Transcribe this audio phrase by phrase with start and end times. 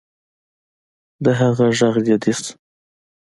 [1.23, 2.51] د هغه غږ جدي شو